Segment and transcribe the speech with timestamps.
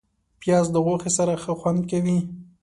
[0.41, 2.19] پیاز د غوښې سره ښه خوند کوي